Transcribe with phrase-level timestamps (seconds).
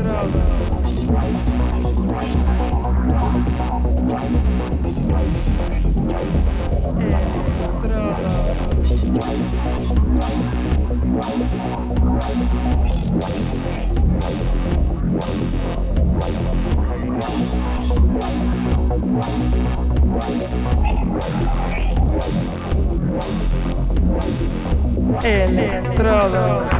[0.00, 1.49] Entrada.
[25.22, 26.79] É, Electrodos.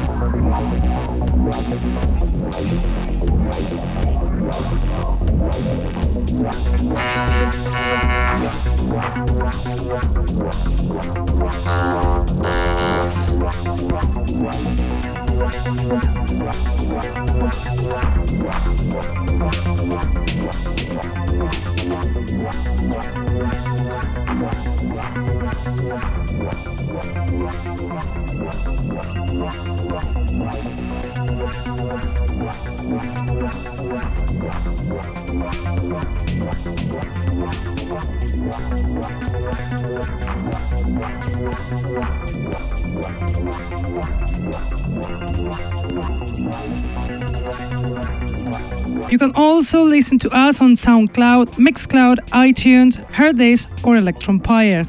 [49.11, 54.87] You can also listen to us on SoundCloud, Mixcloud, iTunes, Hearthis, or Electronpire.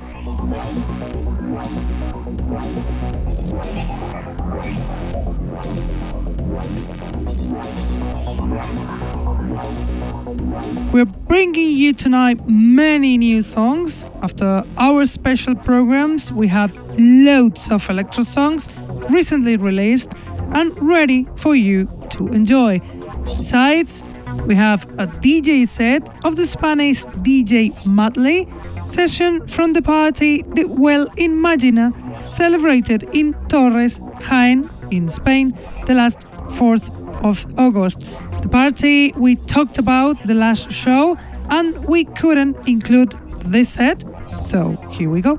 [10.92, 14.04] We're bringing you tonight many new songs.
[14.22, 18.72] After our special programs, we have loads of electro songs
[19.10, 20.12] recently released
[20.54, 22.80] and ready for you to enjoy.
[23.24, 24.04] Besides,
[24.46, 28.48] we have a DJ set of the Spanish DJ Madley
[28.82, 31.92] session from the party The Well in Magina
[32.24, 35.56] celebrated in Torres, Jaén, in Spain,
[35.86, 36.20] the last
[36.58, 36.90] 4th
[37.24, 38.00] of August.
[38.42, 41.16] The party we talked about the last show
[41.50, 43.14] and we couldn't include
[43.44, 44.04] this set,
[44.38, 45.38] so here we go.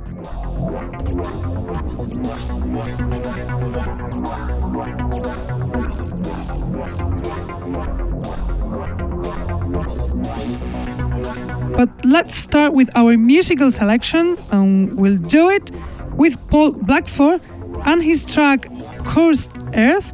[11.84, 15.70] But let's start with our musical selection, and we'll do it
[16.16, 17.42] with Paul Blackford
[17.84, 18.70] and his track
[19.04, 20.14] Cursed Earth,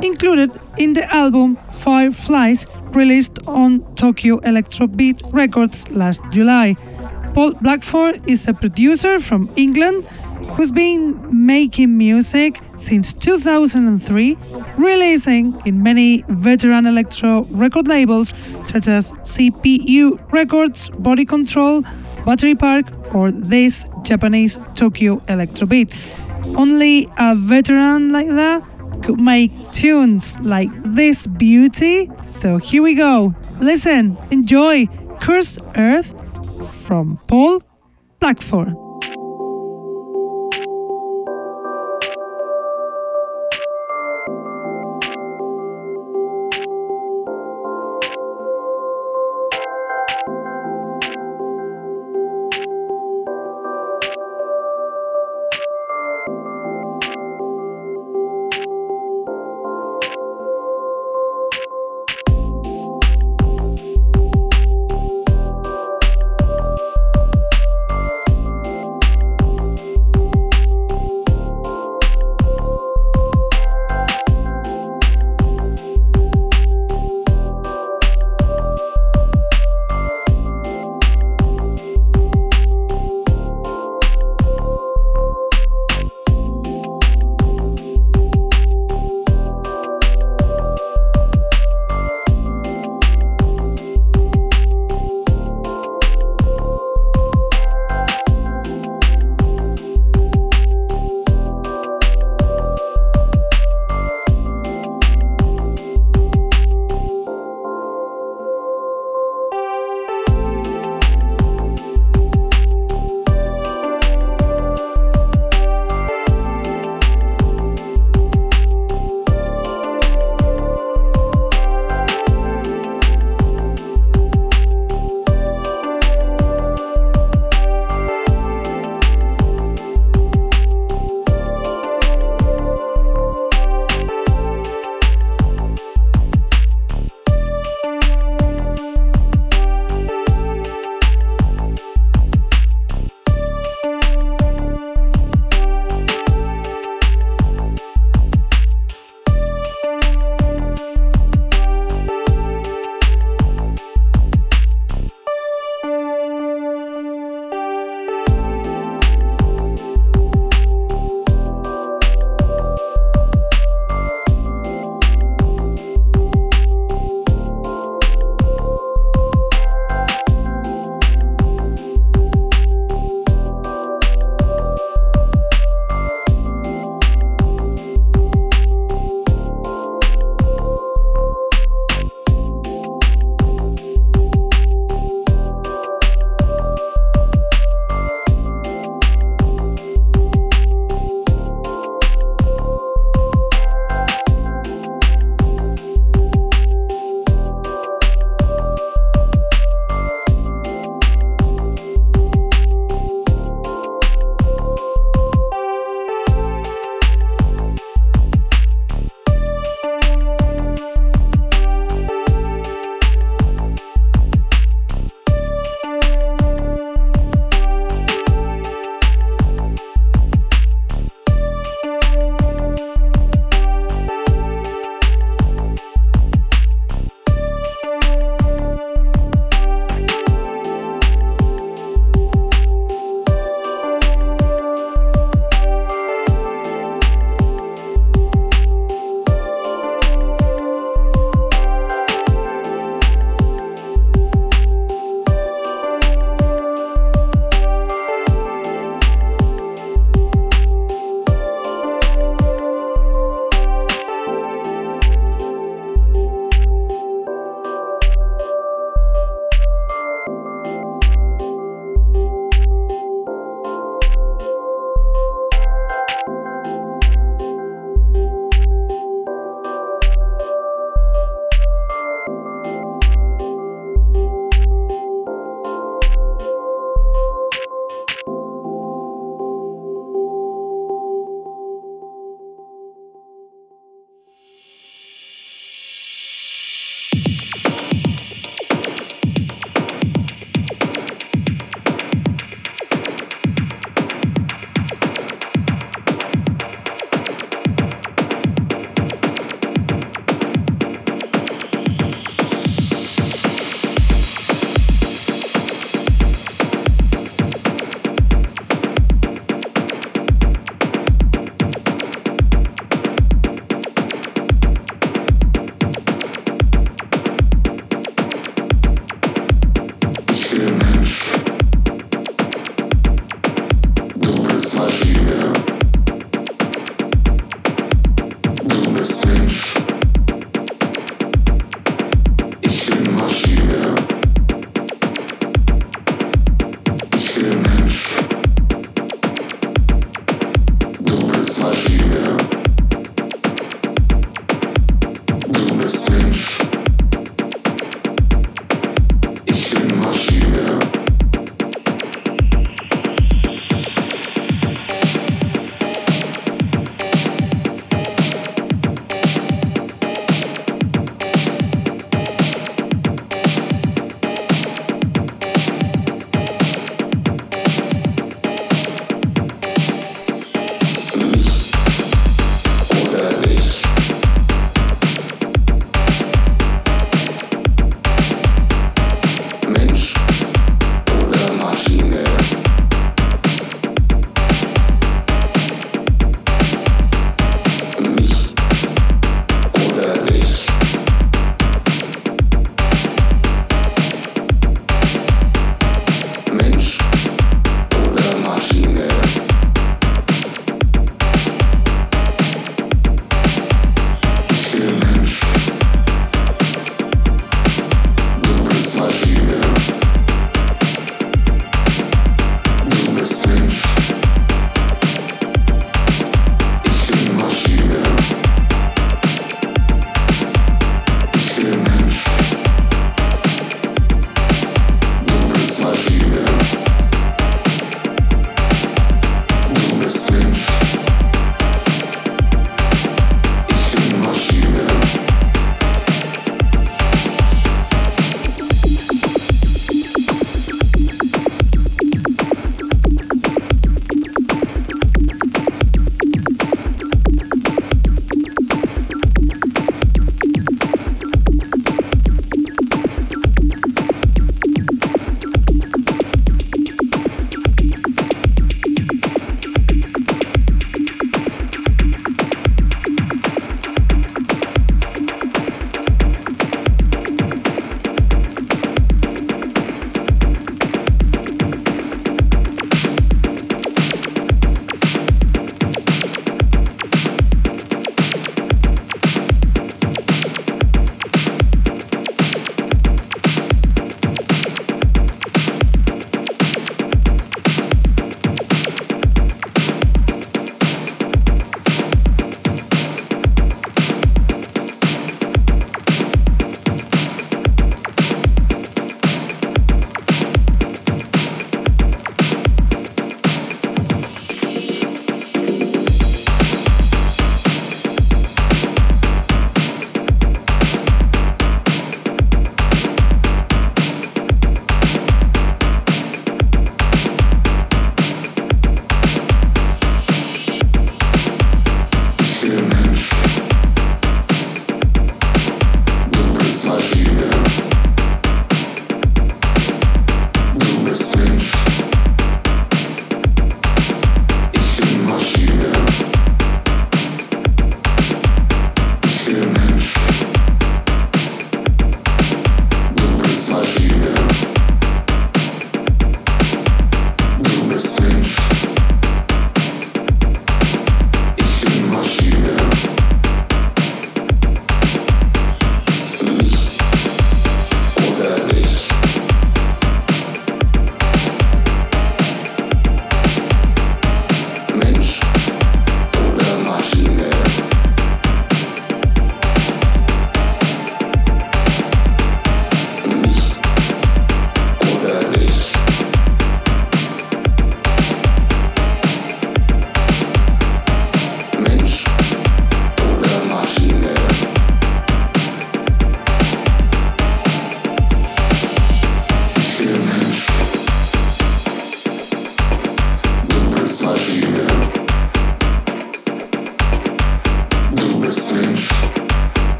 [0.00, 6.76] included in the album Fireflies, released on Tokyo Electrobeat Records last July.
[7.34, 10.06] Paul Blackford is a producer from England
[10.50, 14.36] who's been making music since 2003,
[14.78, 18.32] releasing in many veteran electro record labels
[18.64, 21.82] such as CPU Records, Body Control,
[22.24, 25.92] Battery Park, or this Japanese Tokyo Electrobeat.
[26.56, 28.62] Only a veteran like that
[29.02, 32.10] could make tunes like this beauty.
[32.26, 33.34] So here we go.
[33.60, 34.86] Listen, enjoy
[35.20, 36.14] Curse Earth
[36.86, 37.62] from Paul
[38.20, 38.81] Blackford.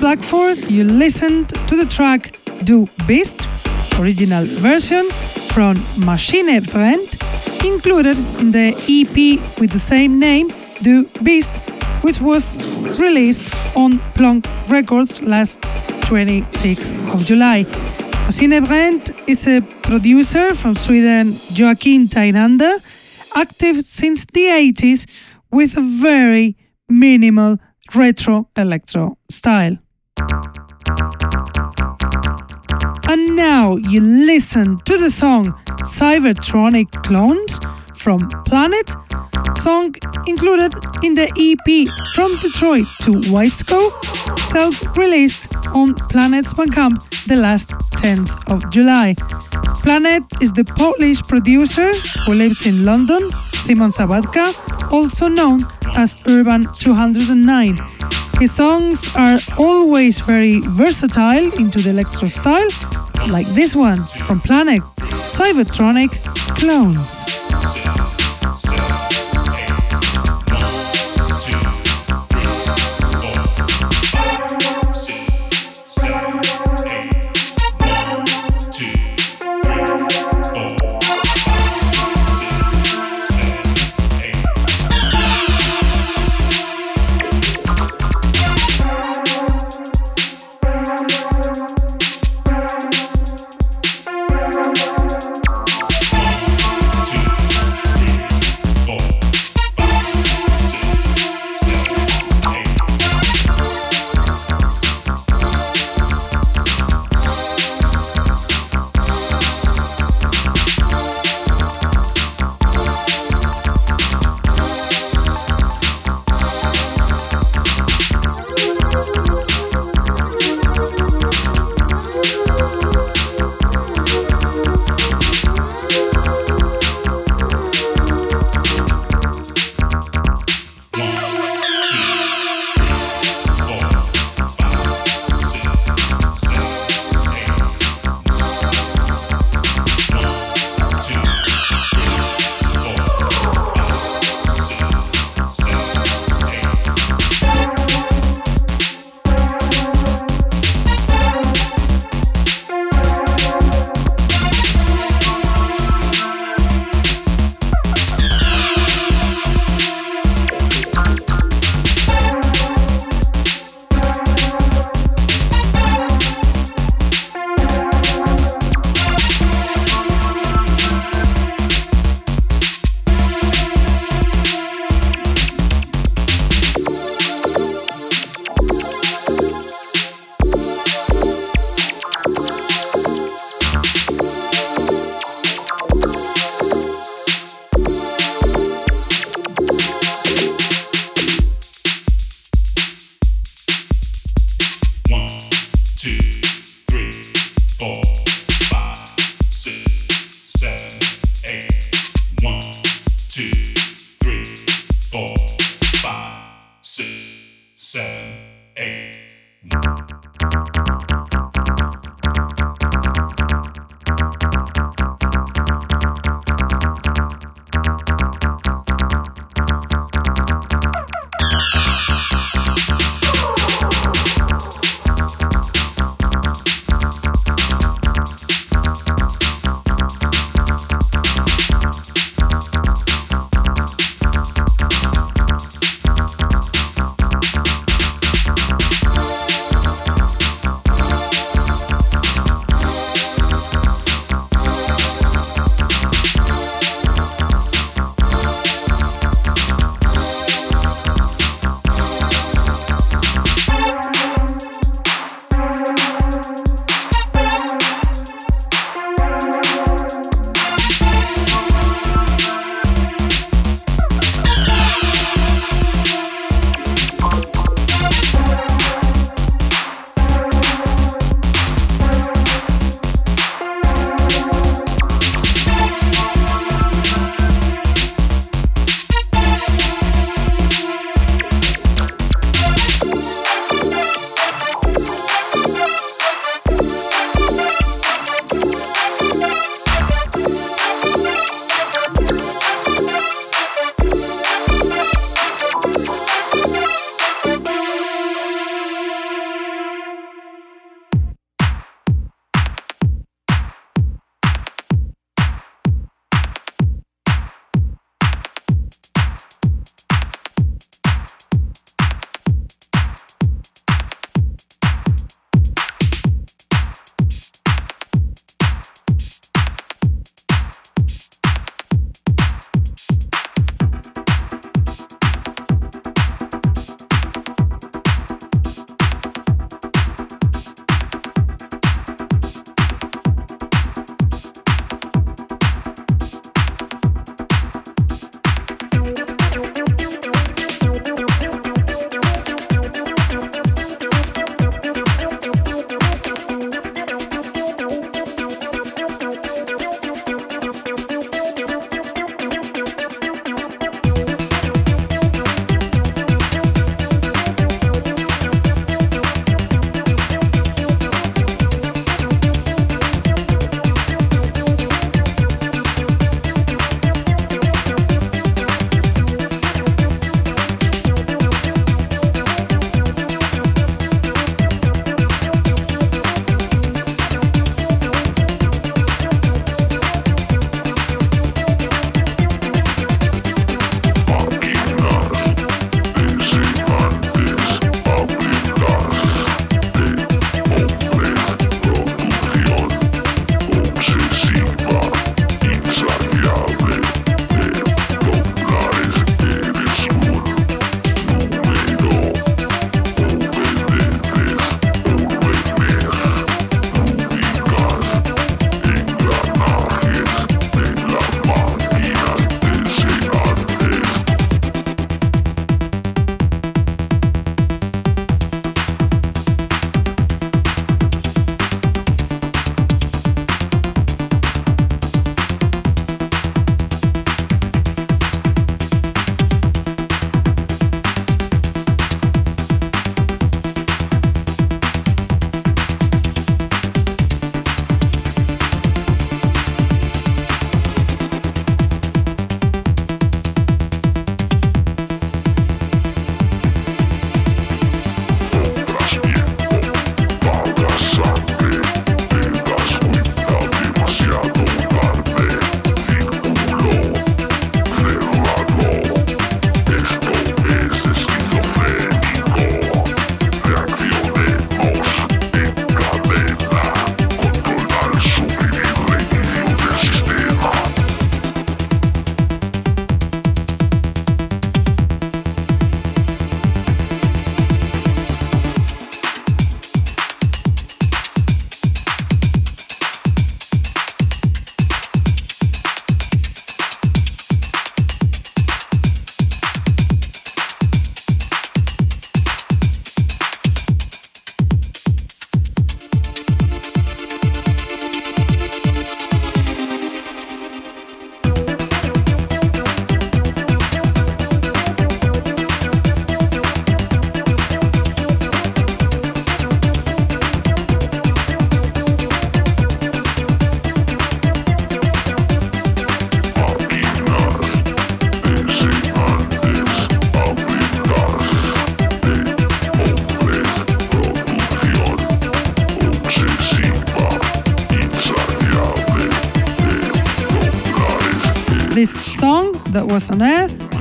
[0.00, 3.46] Blackford, you listened to the track Do Bist,
[3.98, 5.04] original version
[5.52, 5.76] from
[6.06, 7.06] Maschinefreund,
[7.66, 11.50] included in the EP with the same name, Do Bist,
[12.00, 12.58] which was
[12.98, 15.60] released on Plonk Records last
[16.08, 17.64] 26th of July.
[18.24, 22.80] Maschinefreund is a producer from Sweden, Joakim Teinander,
[23.36, 25.06] active since the 80s
[25.52, 26.56] with a very
[26.88, 27.58] minimal
[27.94, 29.76] retro electro style.
[33.08, 37.58] And now you listen to the song Cybertronic Clones
[37.94, 38.90] from Planet,
[39.56, 39.94] song
[40.26, 40.72] included
[41.02, 43.92] in the EP From Detroit to Whitescope,
[44.52, 47.70] self released on Planet's Bandcamp the last
[48.02, 49.14] 10th of July.
[49.82, 51.92] Planet is the Polish producer
[52.26, 54.54] who lives in London, Simon Sabatka,
[54.92, 55.60] also known
[55.96, 58.09] as Urban 209.
[58.40, 62.68] His songs are always very versatile into the electro style,
[63.28, 64.80] like this one from Planet,
[65.36, 66.10] Cybertronic
[66.56, 67.19] Clones.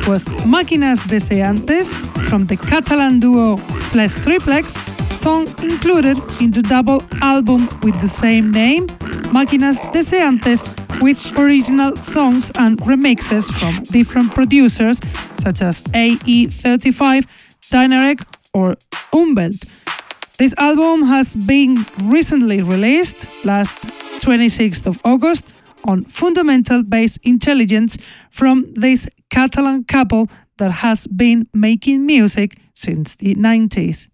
[0.08, 1.94] Was Máquinas Deseantes
[2.30, 4.74] from the Catalan duo Splash Triplex,
[5.12, 8.88] song included in the double album with the same name,
[9.34, 10.64] Máquinas Deseantes,
[11.02, 15.00] with original songs and remixes from different producers
[15.38, 17.26] such as AE35,
[17.60, 18.22] Dynarec,
[18.54, 18.78] or
[19.12, 20.38] Umwelt.
[20.38, 23.76] This album has been recently released last
[24.22, 25.52] 26th of August
[25.84, 27.98] on fundamental bass intelligence
[28.32, 34.08] from this Catalan couple that has been making music since the 90s.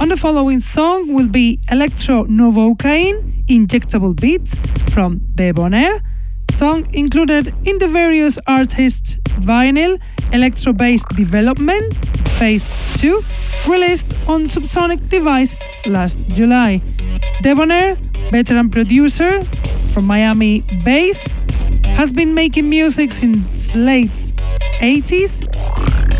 [0.00, 4.56] On the following song will be Electro Novocaine Injectable Beats
[4.90, 6.00] from Debonair,
[6.60, 9.16] song included in the various artists'
[9.48, 9.98] vinyl
[10.30, 11.90] Electro Based Development
[12.38, 13.24] Phase 2,
[13.66, 16.82] released on Subsonic Device last July.
[17.40, 17.96] Debonair,
[18.30, 19.42] veteran producer
[19.94, 21.24] from Miami Bass,
[21.96, 24.20] has been making music since late
[24.80, 25.32] 80s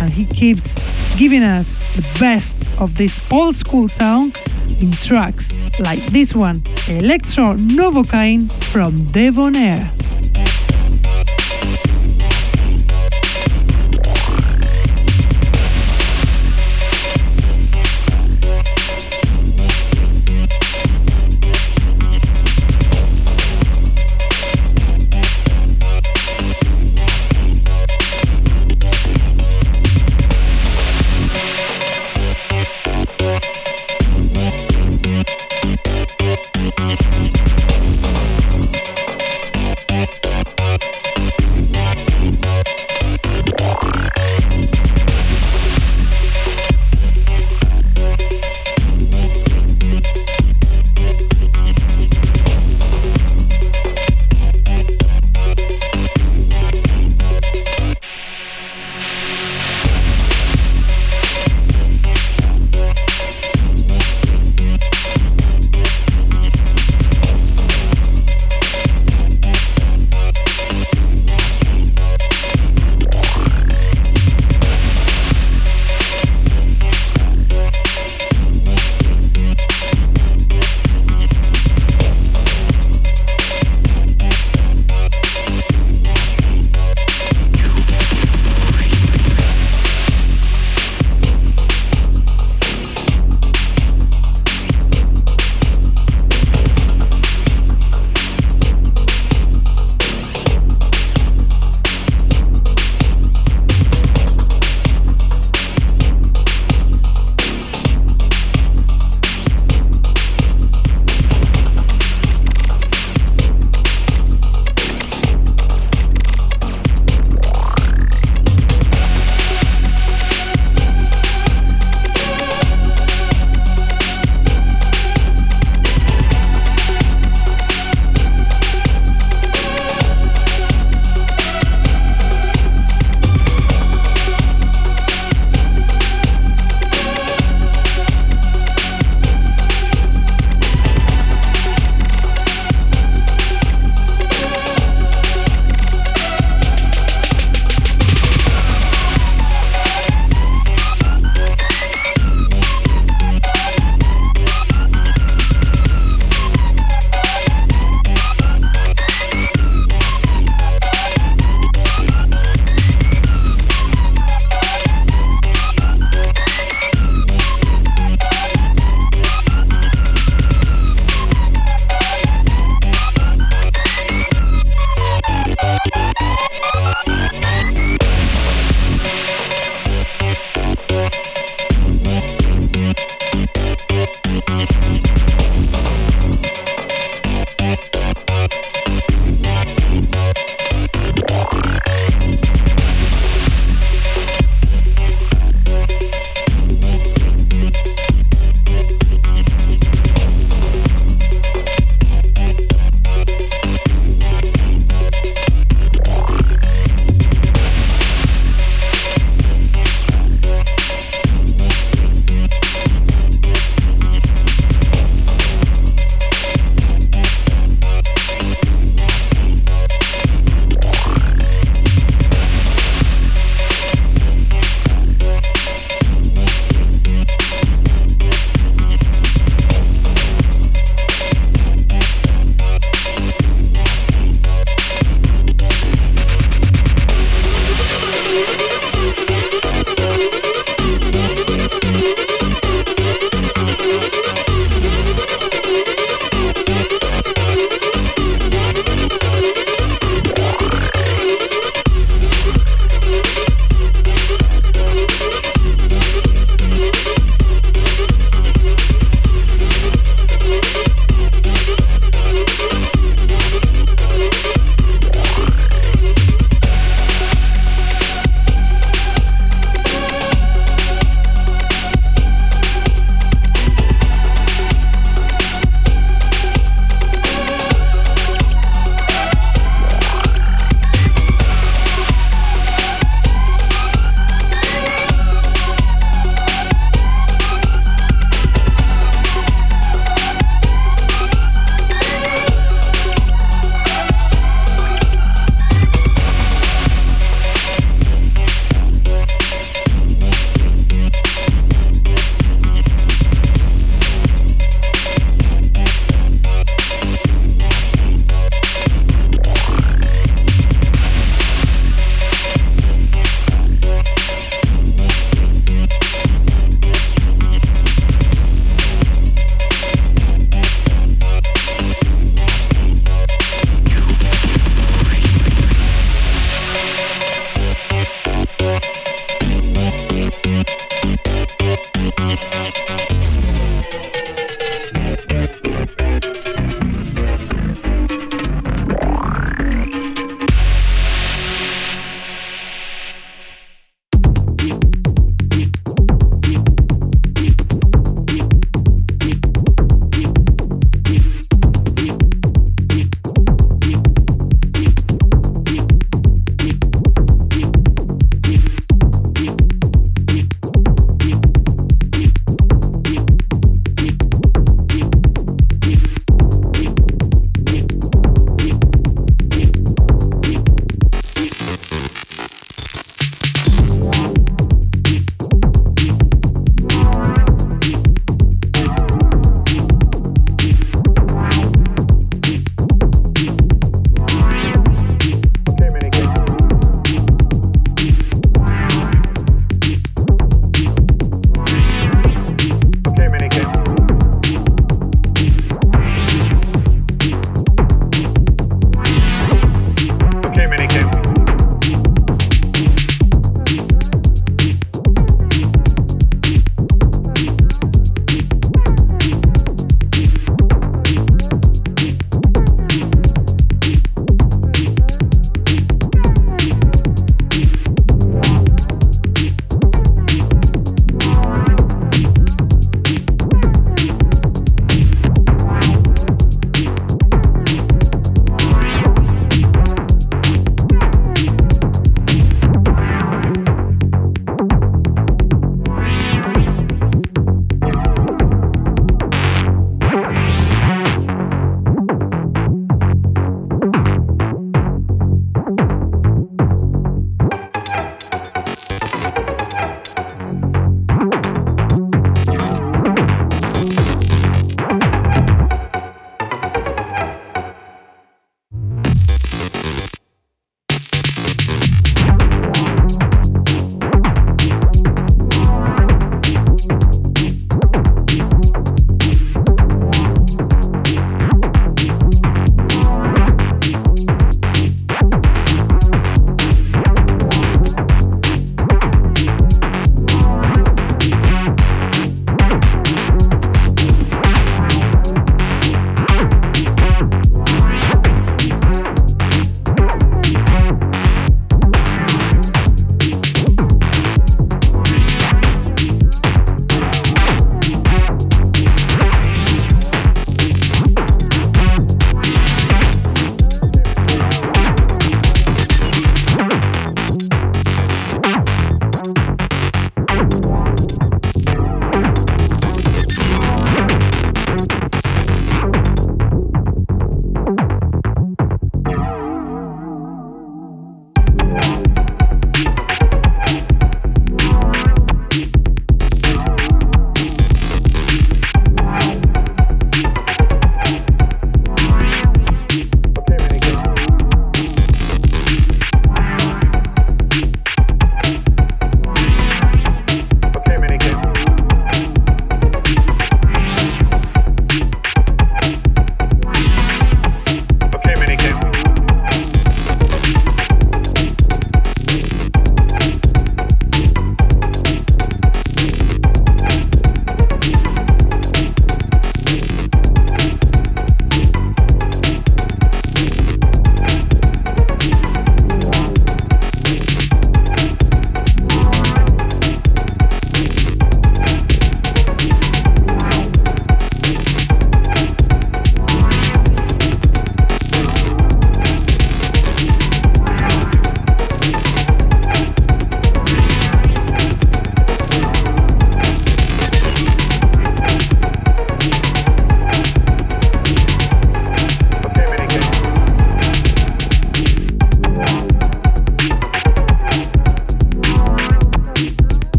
[0.00, 0.74] and he keeps
[1.16, 4.36] giving us the best of this old school sound
[4.80, 9.88] in tracks like this one, Electro Novocaine from Debonair.
[10.36, 10.63] Yes.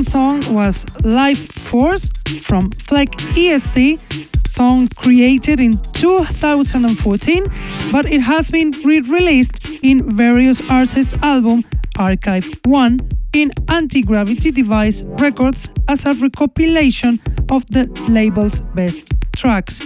[0.00, 2.08] Song was Life Force
[2.40, 3.98] from Fleck ESC,
[4.46, 7.44] song created in 2014,
[7.90, 11.64] but it has been re-released in various artists' album
[11.98, 13.00] Archive 1
[13.34, 17.18] in Anti-Gravity Device Records as a recompilation
[17.50, 19.80] of the label's best tracks.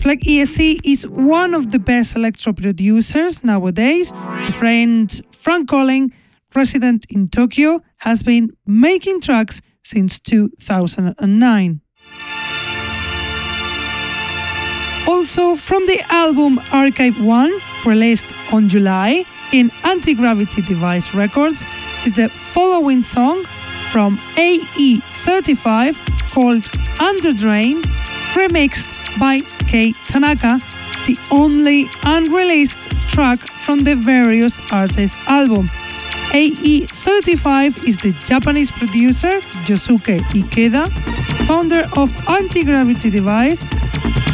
[0.00, 4.12] Fleck ESC is one of the best electro producers nowadays.
[4.46, 6.12] The friend Frank Collin,
[6.54, 11.80] resident in Tokyo, has been making tracks since 2009.
[15.06, 17.52] Also, from the album Archive 1,
[17.86, 21.64] released on July in Anti Gravity Device Records,
[22.04, 23.44] is the following song
[23.92, 25.94] from AE35
[26.34, 26.68] called
[27.00, 27.82] Under Drain,
[28.34, 30.58] remixed by Kei Tanaka,
[31.06, 35.68] the only unreleased track from the various artists' album.
[36.32, 39.32] AE35 is the Japanese producer
[39.68, 40.88] Yosuke Ikeda,
[41.46, 43.64] founder of Anti-Gravity Device.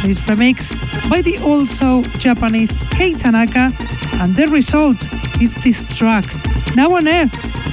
[0.03, 0.77] This remix
[1.09, 3.73] by the also Japanese Kei Tanaka,
[4.13, 4.95] and the result
[5.41, 6.23] is this track,
[6.73, 7.25] now on air,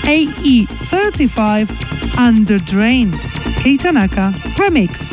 [0.03, 3.13] AE35 Under Drain,
[3.63, 5.13] Kei Tanaka remix.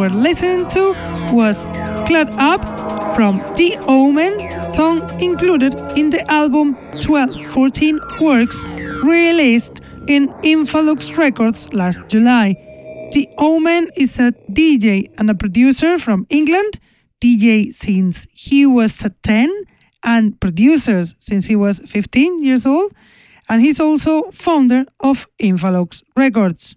[0.00, 0.94] Were listening to
[1.30, 1.66] was
[2.06, 2.62] Cloud Up
[3.14, 4.34] from The Omen,
[4.72, 6.74] song included in the album
[7.06, 8.64] 1214 Works
[9.04, 12.54] released in Infalux Records last July.
[13.12, 16.80] The Omen is a DJ and a producer from England,
[17.20, 19.52] DJ since he was 10
[20.02, 22.94] and producers since he was 15 years old,
[23.50, 26.69] and he's also founder of Infalux Records.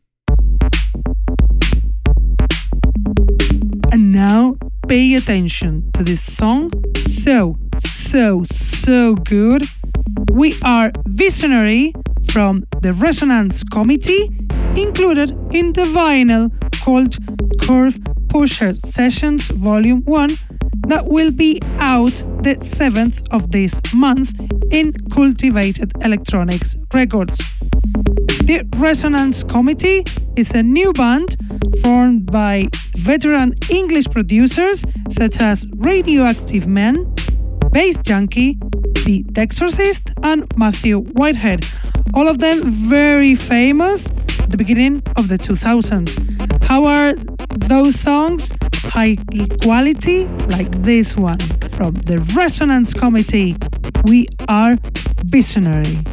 [4.93, 6.69] Pay attention to this song.
[7.23, 9.63] So, so, so good.
[10.31, 11.95] We are Visionary
[12.31, 14.29] from the Resonance Committee,
[14.75, 16.51] included in the vinyl
[16.83, 17.17] called
[17.63, 17.97] Curve
[18.29, 20.29] Pusher Sessions Volume 1
[20.89, 24.39] that will be out the 7th of this month
[24.69, 27.37] in Cultivated Electronics Records.
[28.45, 30.03] The Resonance Committee
[30.35, 31.35] is a new band
[31.81, 37.13] formed by veteran English producers such as Radioactive Men,
[37.71, 38.57] Bass Junkie,
[39.05, 41.65] The Dexorcist, and Matthew Whitehead.
[42.13, 44.09] All of them very famous
[44.39, 46.63] at the beginning of the 2000s.
[46.63, 47.13] How are
[47.49, 48.51] those songs?
[48.85, 49.17] High
[49.61, 53.55] quality, like this one from the Resonance Committee.
[54.05, 54.77] We are
[55.25, 56.03] visionary.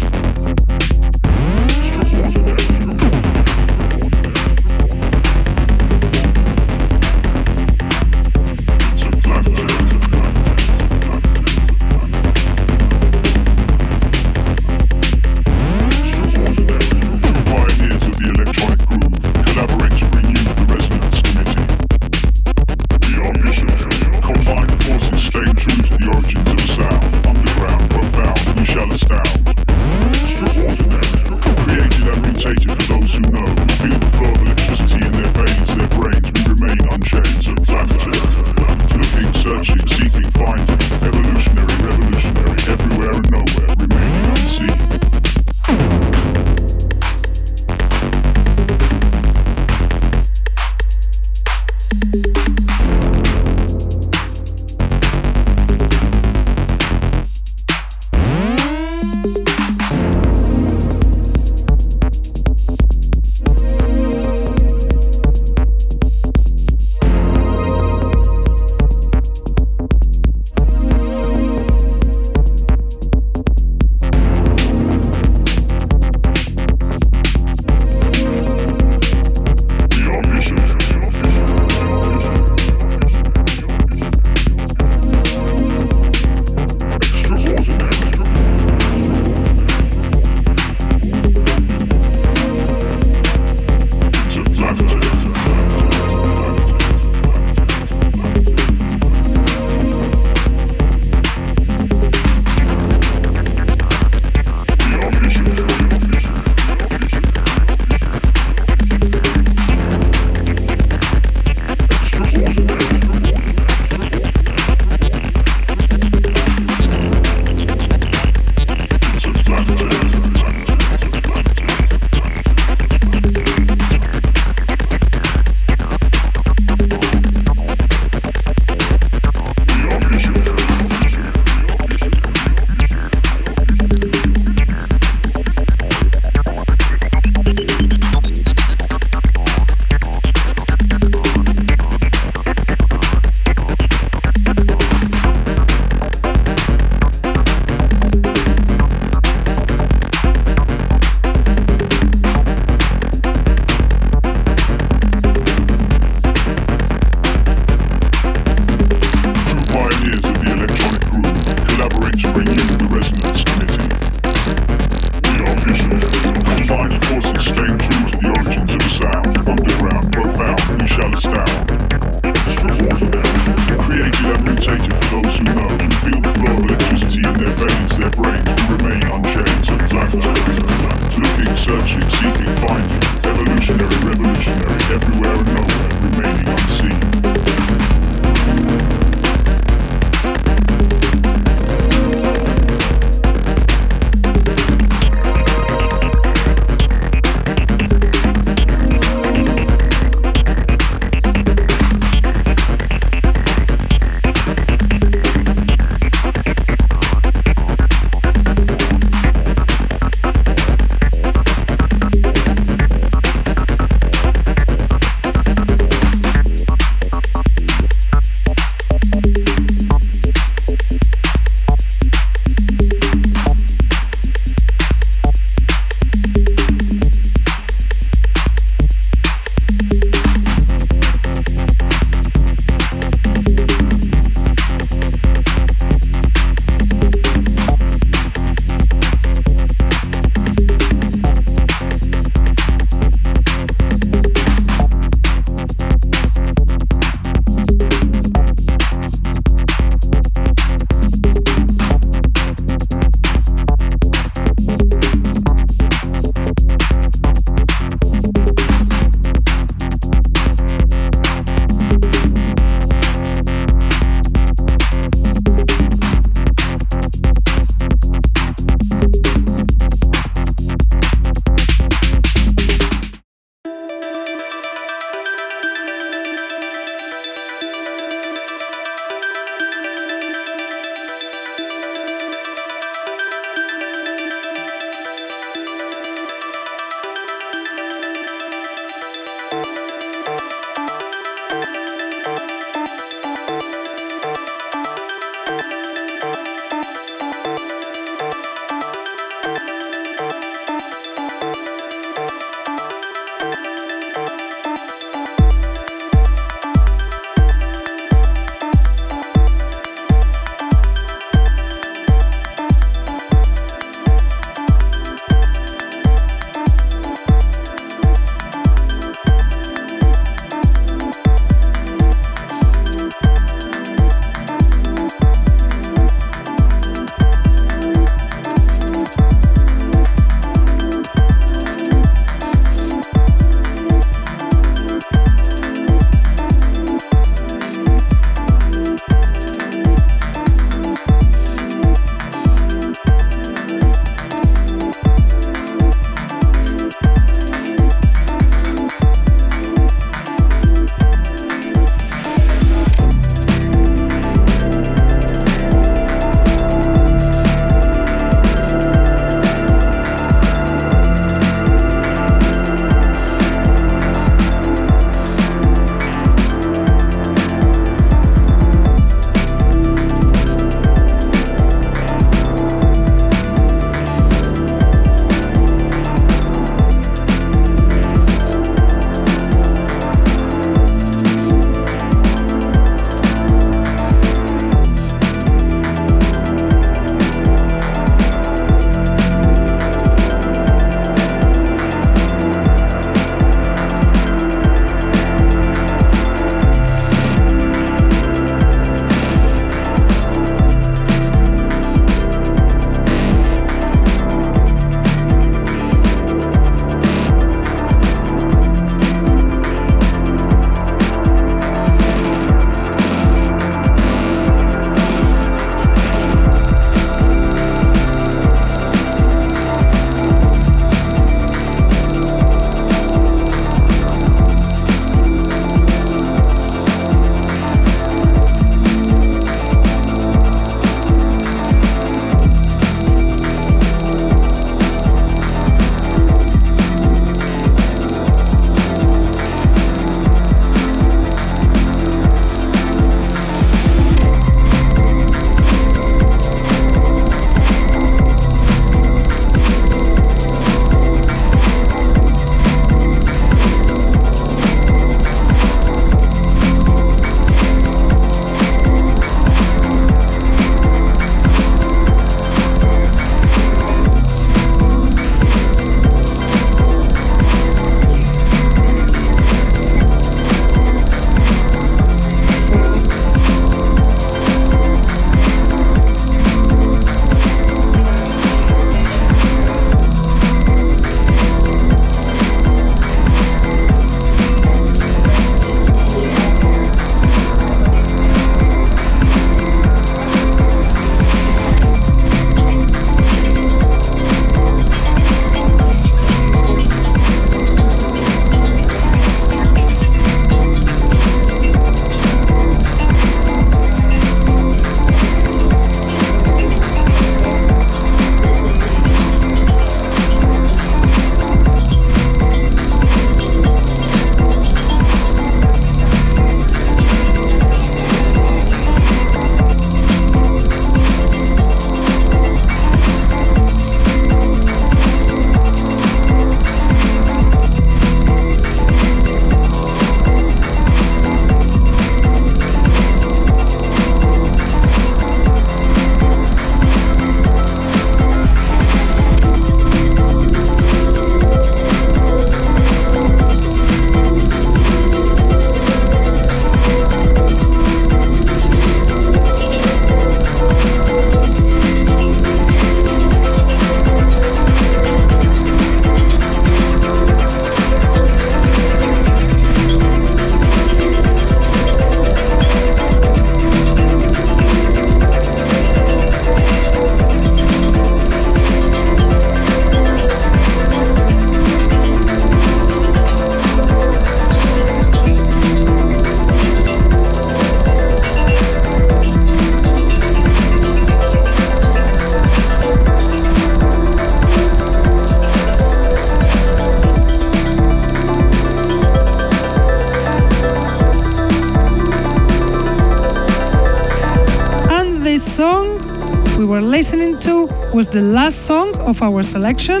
[599.14, 600.00] Of our selection.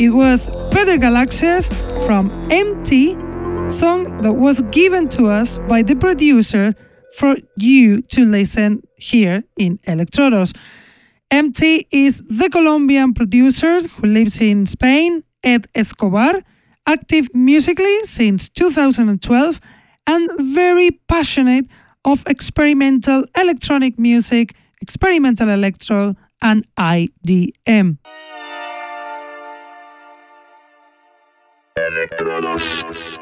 [0.00, 1.66] It was Peter Galaxias
[2.06, 3.16] from MT,
[3.68, 6.74] song that was given to us by the producer
[7.18, 10.54] for you to listen here in Electrodos.
[11.30, 16.42] MT is the Colombian producer who lives in Spain, Ed Escobar,
[16.86, 19.60] active musically since 2012
[20.06, 21.66] and very passionate
[22.04, 27.96] of experimental electronic music, experimental electro, and IDM.
[31.90, 33.13] Electrodos.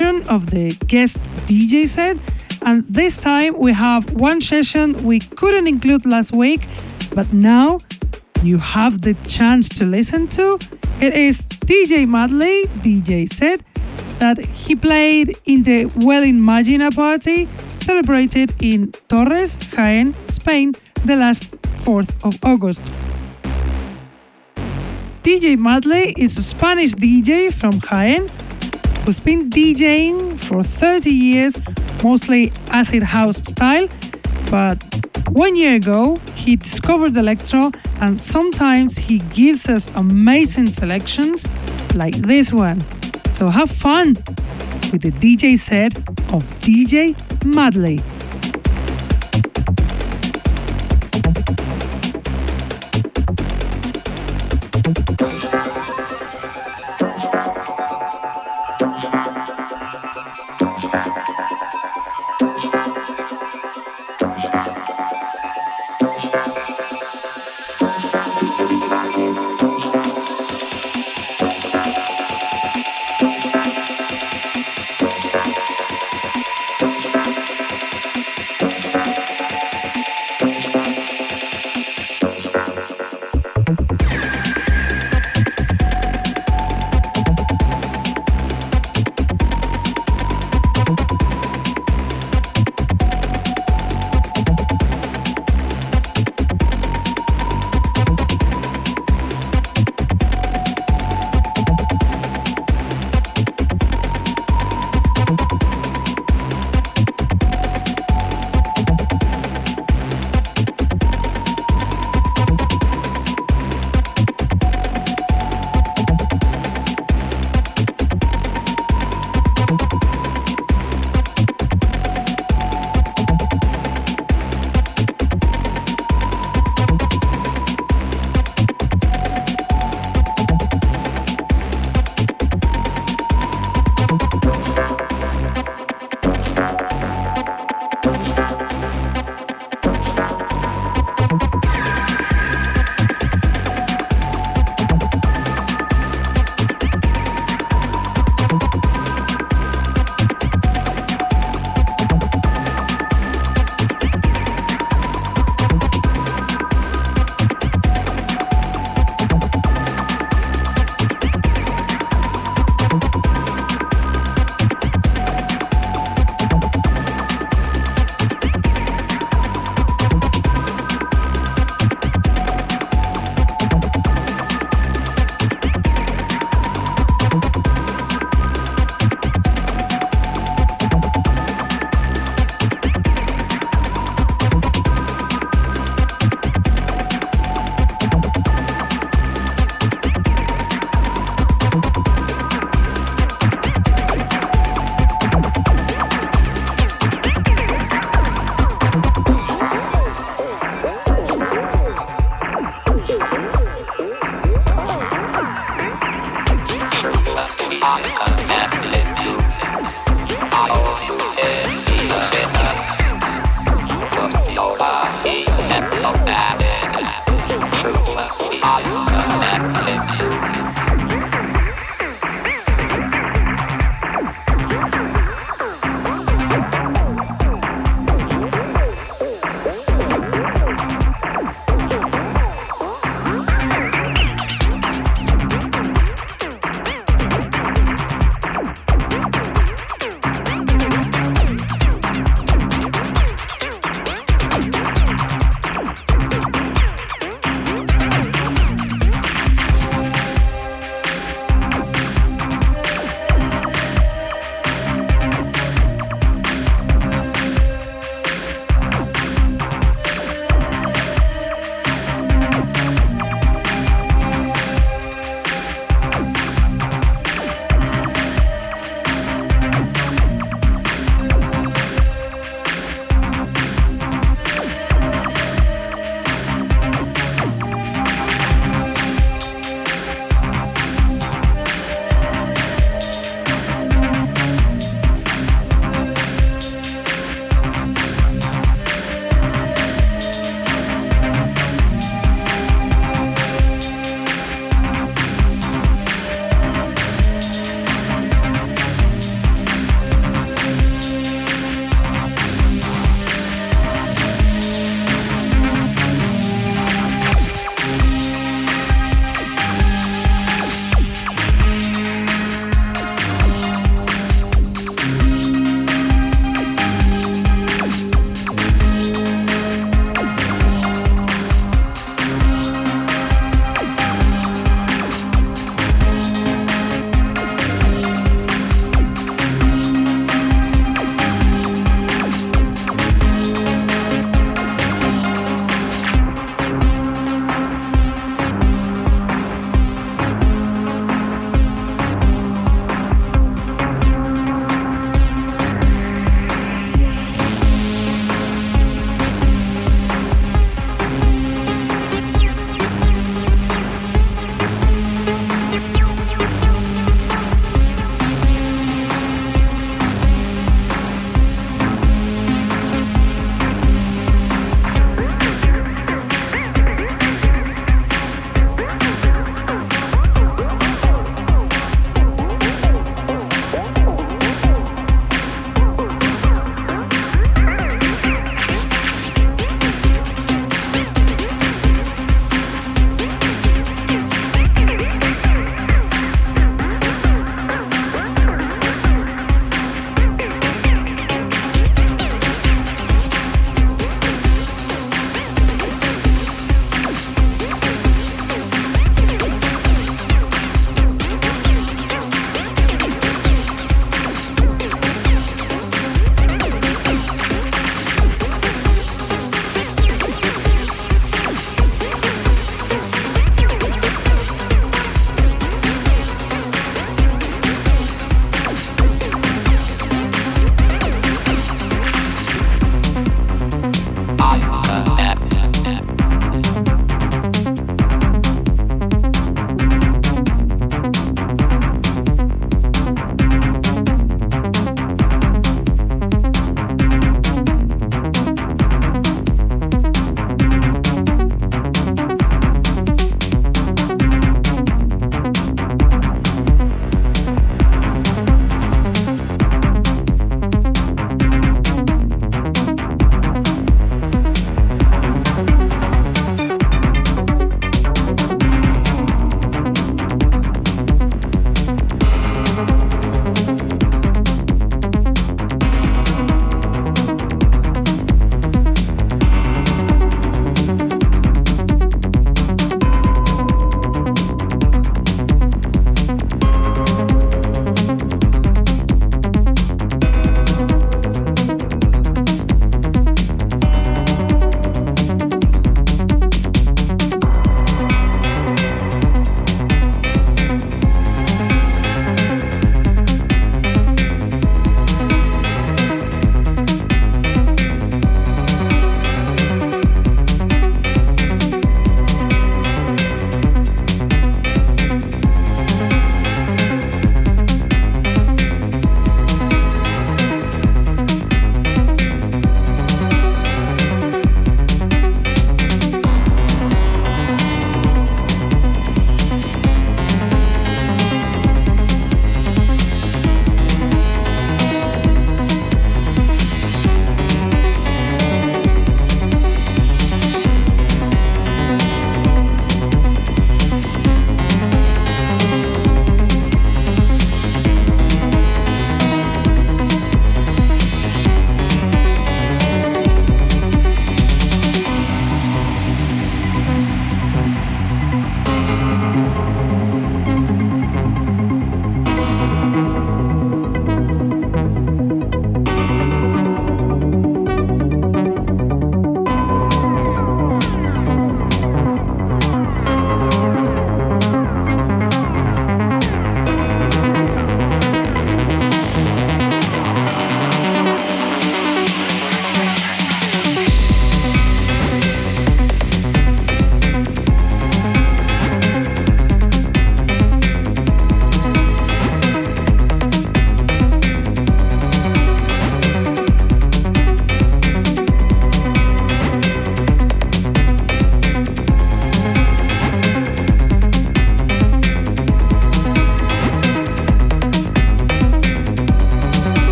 [0.00, 2.16] Section of the guest DJ set.
[2.62, 6.66] And this time we have one session we couldn't include last week,
[7.14, 7.80] but now
[8.42, 10.58] you have the chance to listen to.
[11.00, 13.60] It is DJ Madley DJ set
[14.20, 20.72] that he played in the Well Imagina party celebrated in Torres, Jaén, Spain,
[21.04, 21.50] the last
[21.84, 22.82] 4th of August.
[25.22, 28.30] DJ Madley is a Spanish DJ from Jaén
[29.04, 31.60] who's been DJing for 30 years,
[32.02, 33.88] mostly acid house style.
[34.50, 34.82] But
[35.30, 37.70] one year ago, he discovered electro,
[38.00, 41.46] and sometimes he gives us amazing selections
[41.94, 42.82] like this one.
[43.26, 44.14] So have fun
[44.92, 45.96] with the DJ set
[46.34, 48.02] of DJ Madley.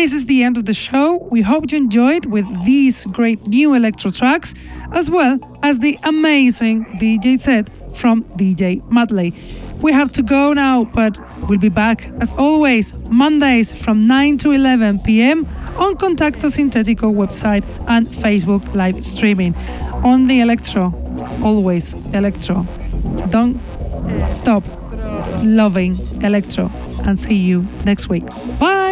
[0.00, 1.28] This is the end of the show.
[1.30, 4.54] We hope you enjoyed with these great new electro tracks,
[4.92, 9.34] as well as the amazing DJ set from DJ Madley.
[9.82, 14.52] We have to go now, but we'll be back as always Mondays from 9 to
[14.52, 15.44] 11 p.m.
[15.76, 19.54] on Contacto Sintetico website and Facebook live streaming.
[20.02, 20.94] On the Electro,
[21.44, 22.66] always Electro.
[23.28, 23.60] Don't
[24.30, 24.64] stop
[25.44, 26.70] loving Electro
[27.06, 28.24] and see you next week.
[28.58, 28.89] Bye!